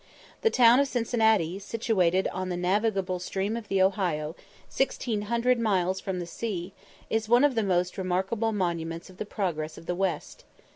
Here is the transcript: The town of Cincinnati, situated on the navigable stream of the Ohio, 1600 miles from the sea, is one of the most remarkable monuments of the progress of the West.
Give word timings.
The 0.41 0.49
town 0.49 0.79
of 0.79 0.87
Cincinnati, 0.87 1.59
situated 1.59 2.27
on 2.29 2.49
the 2.49 2.57
navigable 2.57 3.19
stream 3.19 3.55
of 3.55 3.67
the 3.67 3.83
Ohio, 3.83 4.29
1600 4.75 5.59
miles 5.59 5.99
from 6.01 6.17
the 6.17 6.25
sea, 6.25 6.73
is 7.11 7.29
one 7.29 7.43
of 7.43 7.53
the 7.53 7.61
most 7.61 7.99
remarkable 7.99 8.51
monuments 8.51 9.11
of 9.11 9.17
the 9.17 9.27
progress 9.27 9.77
of 9.77 9.85
the 9.85 9.93
West. 9.93 10.43